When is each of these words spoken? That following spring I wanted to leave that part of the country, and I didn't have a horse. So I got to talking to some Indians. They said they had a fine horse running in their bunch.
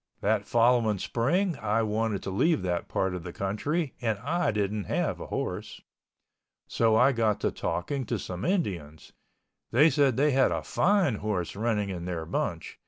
That 0.21 0.47
following 0.47 0.97
spring 0.97 1.57
I 1.59 1.83
wanted 1.83 2.23
to 2.23 2.31
leave 2.31 2.63
that 2.63 2.87
part 2.87 3.13
of 3.13 3.21
the 3.21 3.31
country, 3.31 3.93
and 4.01 4.17
I 4.17 4.49
didn't 4.49 4.85
have 4.85 5.19
a 5.19 5.27
horse. 5.27 5.79
So 6.65 6.95
I 6.95 7.11
got 7.11 7.39
to 7.41 7.51
talking 7.51 8.07
to 8.07 8.17
some 8.17 8.43
Indians. 8.43 9.13
They 9.69 9.91
said 9.91 10.17
they 10.17 10.31
had 10.31 10.51
a 10.51 10.63
fine 10.63 11.17
horse 11.17 11.55
running 11.55 11.89
in 11.89 12.05
their 12.05 12.25
bunch. 12.25 12.79